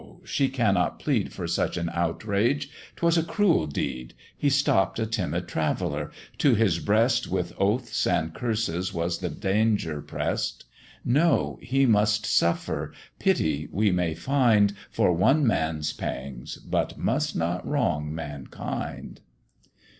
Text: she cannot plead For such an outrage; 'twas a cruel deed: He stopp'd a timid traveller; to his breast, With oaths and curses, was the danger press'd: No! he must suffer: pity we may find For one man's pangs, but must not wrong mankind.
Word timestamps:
she 0.23 0.49
cannot 0.49 0.97
plead 0.97 1.31
For 1.31 1.45
such 1.47 1.77
an 1.77 1.87
outrage; 1.93 2.71
'twas 2.95 3.19
a 3.19 3.23
cruel 3.23 3.67
deed: 3.67 4.15
He 4.35 4.49
stopp'd 4.49 4.99
a 4.99 5.05
timid 5.05 5.47
traveller; 5.47 6.09
to 6.39 6.55
his 6.55 6.79
breast, 6.79 7.27
With 7.27 7.53
oaths 7.59 8.07
and 8.07 8.33
curses, 8.33 8.95
was 8.95 9.19
the 9.19 9.29
danger 9.29 10.01
press'd: 10.01 10.65
No! 11.05 11.59
he 11.61 11.85
must 11.85 12.25
suffer: 12.25 12.91
pity 13.19 13.69
we 13.71 13.91
may 13.91 14.15
find 14.15 14.73
For 14.89 15.13
one 15.13 15.45
man's 15.45 15.93
pangs, 15.93 16.55
but 16.55 16.97
must 16.97 17.35
not 17.35 17.63
wrong 17.63 18.11
mankind. 18.11 19.21